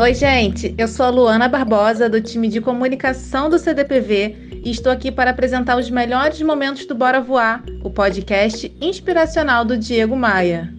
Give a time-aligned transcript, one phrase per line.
[0.00, 0.74] Oi, gente.
[0.76, 5.30] Eu sou a Luana Barbosa, do time de comunicação do CDPV, e estou aqui para
[5.30, 10.72] apresentar os melhores momentos do Bora Voar, o podcast inspiracional do Diego Maia.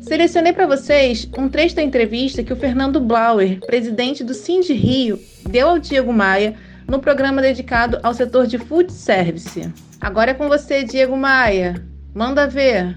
[0.00, 5.18] Selecionei para vocês um trecho da entrevista que o Fernando Blauer, presidente do Cindy Rio,
[5.48, 6.54] deu ao Diego Maia
[6.86, 9.68] no programa dedicado ao setor de food service.
[10.00, 11.84] Agora é com você, Diego Maia.
[12.14, 12.96] Manda ver.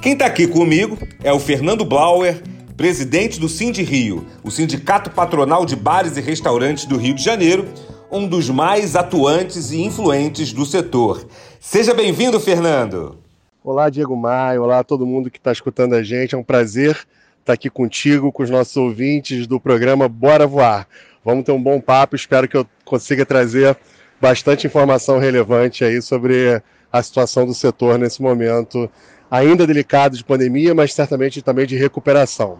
[0.00, 2.40] Quem está aqui comigo é o Fernando Blauer,
[2.76, 7.66] presidente do Cindy Rio, o Sindicato Patronal de Bares e Restaurantes do Rio de Janeiro,
[8.12, 11.26] um dos mais atuantes e influentes do setor.
[11.58, 13.18] Seja bem-vindo, Fernando.
[13.64, 16.34] Olá, Diego Maia, olá todo mundo que está escutando a gente.
[16.34, 16.98] É um prazer
[17.40, 20.86] estar aqui contigo, com os nossos ouvintes do programa Bora Voar.
[21.24, 23.76] Vamos ter um bom papo, espero que eu consiga trazer
[24.20, 26.62] bastante informação relevante aí sobre
[26.92, 28.88] a situação do setor nesse momento
[29.30, 32.58] ainda delicado de pandemia, mas certamente também de recuperação.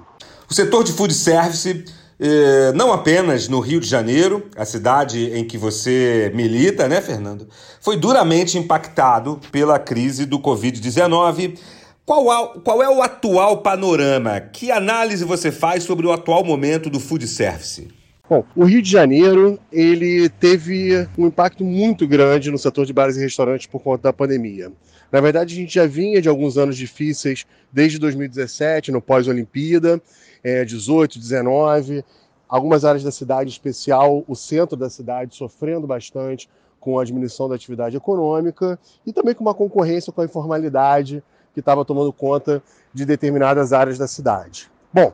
[0.48, 1.84] O setor de food service,
[2.20, 7.48] eh, não apenas no Rio de Janeiro, a cidade em que você milita, né, Fernando,
[7.80, 11.58] foi duramente impactado pela crise do Covid-19.
[12.04, 14.40] Qual, qual é o atual panorama?
[14.40, 17.88] Que análise você faz sobre o atual momento do food service?
[18.28, 23.16] Bom, o Rio de Janeiro ele teve um impacto muito grande no setor de bares
[23.16, 24.72] e restaurantes por conta da pandemia.
[25.12, 30.02] Na verdade, a gente já vinha de alguns anos difíceis desde 2017, no pós-Olimpíada,
[30.42, 32.04] é, 18, 19.
[32.48, 36.48] Algumas áreas da cidade, em especial o centro da cidade, sofrendo bastante
[36.80, 41.22] com a diminuição da atividade econômica e também com uma concorrência com a informalidade
[41.54, 42.60] que estava tomando conta
[42.92, 44.68] de determinadas áreas da cidade.
[44.92, 45.12] Bom,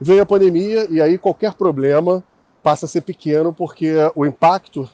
[0.00, 2.22] veio a pandemia e aí qualquer problema
[2.62, 4.88] passa a ser pequeno porque o impacto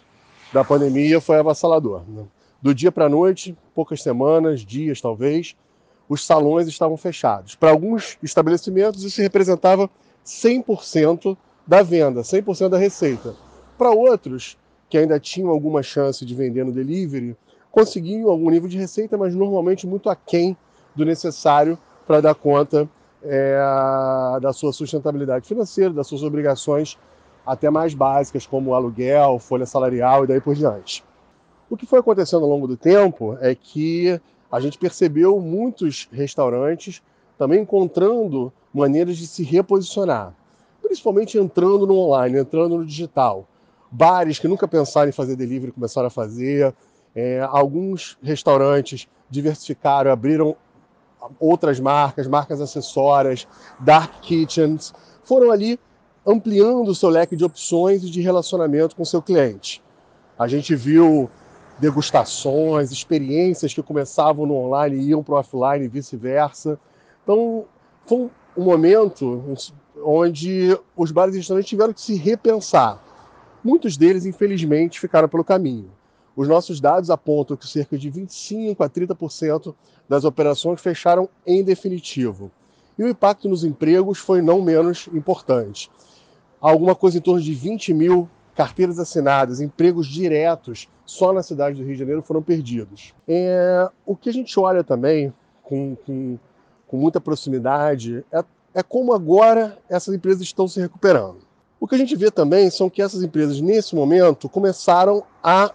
[0.53, 2.03] da pandemia foi avassalador.
[2.09, 2.25] Né?
[2.61, 5.55] Do dia para a noite, poucas semanas, dias talvez,
[6.09, 7.55] os salões estavam fechados.
[7.55, 9.91] Para alguns estabelecimentos, isso representava
[10.25, 13.35] 100% da venda, 100% da receita.
[13.77, 14.57] Para outros,
[14.89, 17.37] que ainda tinham alguma chance de vender no delivery,
[17.71, 20.57] conseguiam algum nível de receita, mas normalmente muito aquém
[20.97, 22.89] do necessário para dar conta
[23.23, 23.59] é,
[24.41, 26.99] da sua sustentabilidade financeira, das suas obrigações
[27.49, 31.03] até mais básicas, como aluguel, folha salarial e daí por diante.
[31.71, 34.21] O que foi acontecendo ao longo do tempo é que
[34.53, 37.03] a gente percebeu muitos restaurantes
[37.39, 40.35] também encontrando maneiras de se reposicionar,
[40.83, 43.49] principalmente entrando no online, entrando no digital.
[43.91, 46.75] Bares que nunca pensaram em fazer delivery começaram a fazer,
[47.17, 50.55] é, alguns restaurantes diversificaram, abriram
[51.41, 53.49] outras marcas, marcas acessórias,
[53.81, 54.93] dark kitchens,
[55.25, 55.81] foram ali
[56.29, 59.83] ampliando o seu leque de opções e de relacionamento com o seu cliente.
[60.39, 61.31] A gente viu
[61.79, 66.79] degustações, experiências que começavam no online e iam para o offline e vice-versa.
[67.23, 67.65] Então,
[68.05, 69.43] foi um momento
[70.05, 73.03] onde os bares e restaurantes tiveram que se repensar.
[73.65, 75.91] Muitos deles, infelizmente, ficaram pelo caminho.
[76.37, 79.75] Os nossos dados apontam que cerca de 25 a 30%
[80.07, 82.51] das operações fecharam em definitivo.
[82.99, 85.91] E o impacto nos empregos foi não menos importante.
[86.61, 91.85] Alguma coisa em torno de 20 mil carteiras assinadas, empregos diretos só na cidade do
[91.85, 93.15] Rio de Janeiro foram perdidos.
[93.27, 95.33] É, o que a gente olha também
[95.63, 96.37] com, com,
[96.89, 101.39] com muita proximidade é, é como agora essas empresas estão se recuperando.
[101.79, 105.73] O que a gente vê também são que essas empresas, nesse momento, começaram a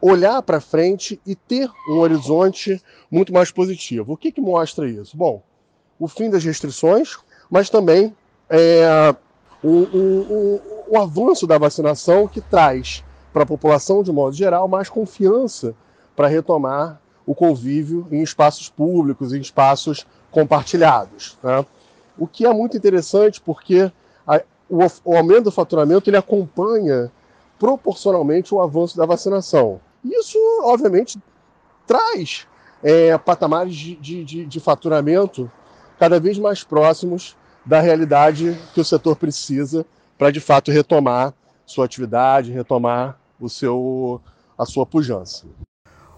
[0.00, 4.14] olhar para frente e ter um horizonte muito mais positivo.
[4.14, 5.16] O que, que mostra isso?
[5.16, 5.42] Bom,
[5.98, 7.16] o fim das restrições,
[7.50, 8.14] mas também
[8.48, 9.14] é,
[9.66, 14.68] o, o, o, o avanço da vacinação que traz para a população, de modo geral,
[14.68, 15.74] mais confiança
[16.14, 21.36] para retomar o convívio em espaços públicos, em espaços compartilhados.
[21.42, 21.66] Né?
[22.16, 23.90] O que é muito interessante porque
[24.24, 24.40] a,
[24.70, 27.10] o, o, aumento do faturamento ele acompanha
[27.58, 29.80] proporcionalmente o avanço da vacinação.
[30.04, 31.18] Isso, obviamente,
[31.86, 32.46] traz
[32.84, 35.50] é, patamares de, de, de faturamento
[35.98, 39.84] cada vez mais próximos da realidade que o setor precisa
[40.16, 41.34] para de fato retomar
[41.66, 44.20] sua atividade, retomar o seu
[44.56, 45.44] a sua pujança.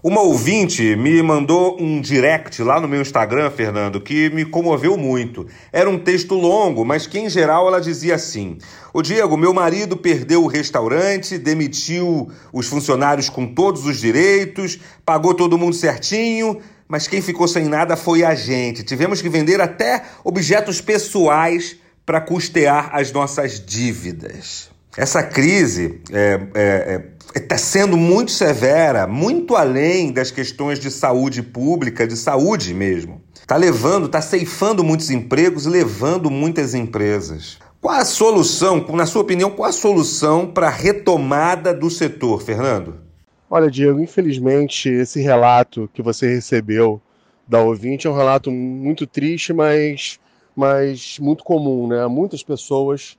[0.01, 5.45] Uma ouvinte me mandou um direct lá no meu Instagram, Fernando, que me comoveu muito.
[5.73, 8.57] Era um texto longo, mas que em geral ela dizia assim:
[8.93, 15.33] O Diego, meu marido perdeu o restaurante, demitiu os funcionários com todos os direitos, pagou
[15.33, 18.81] todo mundo certinho, mas quem ficou sem nada foi a gente.
[18.81, 24.71] Tivemos que vender até objetos pessoais para custear as nossas dívidas.
[24.97, 27.01] Essa crise está é, é,
[27.35, 33.21] é, tá sendo muito severa, muito além das questões de saúde pública, de saúde mesmo.
[33.39, 37.59] Está levando, está ceifando muitos empregos, levando muitas empresas.
[37.79, 43.08] Qual a solução, na sua opinião, qual a solução para a retomada do setor, Fernando?
[43.51, 47.01] Olha, Diego, infelizmente esse relato que você recebeu
[47.47, 50.19] da ouvinte é um relato muito triste, mas,
[50.55, 52.05] mas muito comum, né?
[52.05, 53.17] Muitas pessoas,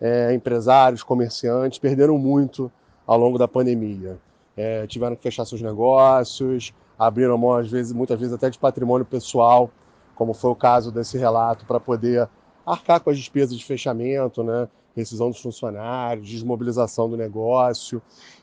[0.00, 2.72] é, empresários, comerciantes, perderam muito
[3.06, 4.16] ao longo da pandemia.
[4.56, 9.04] É, tiveram que fechar seus negócios, abriram mão, às vezes, muitas vezes até de patrimônio
[9.04, 9.70] pessoal,
[10.14, 12.26] como foi o caso desse relato, para poder
[12.64, 14.68] arcar com as despesas de fechamento, né?
[14.96, 18.00] Rescisão dos funcionários, desmobilização do negócio.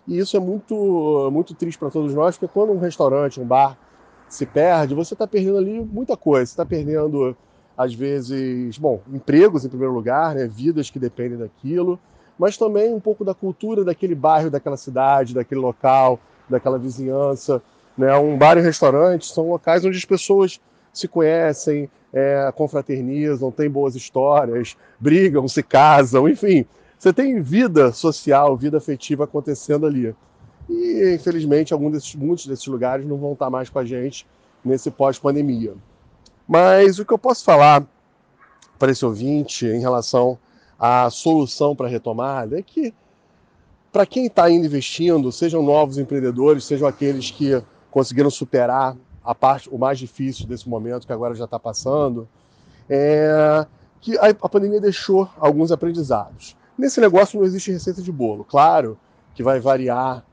[0.08, 3.78] E isso é muito, muito triste para todos nós, porque quando um restaurante, um bar
[4.30, 6.46] se perde, você está perdendo ali muita coisa.
[6.46, 7.36] Você está perdendo,
[7.78, 10.48] às vezes, bom, empregos em primeiro lugar, né?
[10.48, 12.00] vidas que dependem daquilo,
[12.38, 16.20] mas também um pouco da cultura daquele bairro, daquela cidade, daquele local,
[16.50, 17.62] daquela vizinhança.
[17.98, 18.16] Né?
[18.16, 20.60] Um bar e um restaurante são locais onde as pessoas
[20.94, 26.66] se conhecem, é, confraternizam, têm boas histórias, brigam, se casam, enfim.
[26.98, 30.16] Você tem vida social, vida afetiva acontecendo ali.
[30.69, 34.25] E, infelizmente, alguns desses, muitos desses lugares não vão estar mais com a gente
[34.63, 35.74] nesse pós-pandemia.
[36.48, 37.86] Mas o que eu posso falar
[38.78, 40.38] para esse ouvinte em relação
[40.80, 42.94] à solução para a retomada é que,
[43.92, 47.62] para quem está ainda investindo, sejam novos empreendedores, sejam aqueles que
[47.92, 52.28] conseguiram superar a parte, o mais difícil desse momento que agora já está passando,
[52.90, 53.66] é
[54.02, 56.58] que a, a pandemia deixou alguns aprendizados.
[56.78, 58.44] Nesse negócio não existe receita de bolo.
[58.44, 58.98] Claro
[59.34, 60.25] que vai variar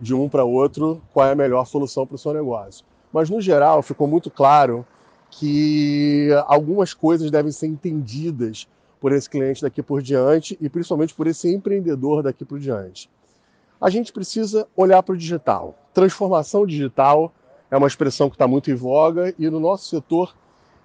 [0.00, 2.84] de um para outro qual é a melhor solução para o seu negócio.
[3.12, 4.86] Mas, no geral, ficou muito claro
[5.30, 8.66] que algumas coisas devem ser entendidas
[9.00, 13.10] por esse cliente daqui por diante e principalmente por esse empreendedor daqui por diante.
[13.80, 15.74] A gente precisa olhar para o digital.
[15.92, 17.32] Transformação digital
[17.70, 20.34] é uma expressão que está muito em voga e no nosso setor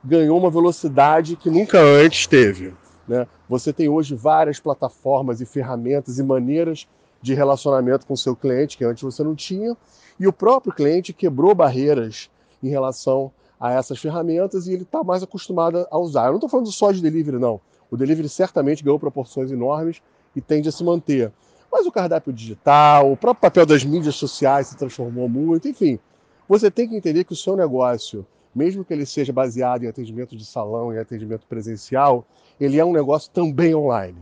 [0.03, 2.73] ganhou uma velocidade que nunca antes teve.
[3.07, 3.27] Né?
[3.49, 6.87] Você tem hoje várias plataformas e ferramentas e maneiras
[7.21, 9.75] de relacionamento com o seu cliente que antes você não tinha,
[10.19, 12.29] e o próprio cliente quebrou barreiras
[12.61, 16.25] em relação a essas ferramentas e ele está mais acostumado a usar.
[16.25, 17.59] Eu não estou falando só de delivery, não.
[17.89, 20.01] O delivery certamente ganhou proporções enormes
[20.35, 21.31] e tende a se manter.
[21.71, 25.99] Mas o cardápio digital, o próprio papel das mídias sociais se transformou muito, enfim.
[26.47, 30.35] Você tem que entender que o seu negócio, mesmo que ele seja baseado em atendimento
[30.37, 32.23] de salão e atendimento presencial,
[32.59, 34.19] ele é um negócio também online.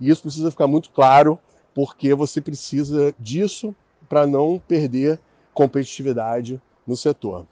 [0.00, 1.38] E isso precisa ficar muito claro,
[1.72, 3.74] porque você precisa disso
[4.08, 5.20] para não perder
[5.54, 7.46] competitividade no setor.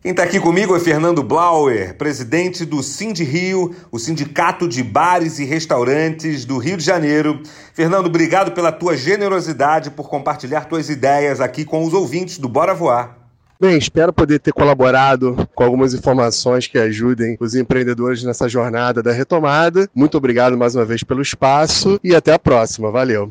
[0.00, 5.38] Quem está aqui comigo é Fernando Blauer, presidente do Cindy Rio, o Sindicato de Bares
[5.38, 7.40] e Restaurantes do Rio de Janeiro.
[7.72, 12.74] Fernando, obrigado pela tua generosidade por compartilhar tuas ideias aqui com os ouvintes do Bora
[12.74, 13.21] Voar.
[13.62, 19.12] Bem, espero poder ter colaborado com algumas informações que ajudem os empreendedores nessa jornada da
[19.12, 19.88] retomada.
[19.94, 22.90] Muito obrigado mais uma vez pelo espaço e até a próxima.
[22.90, 23.30] Valeu!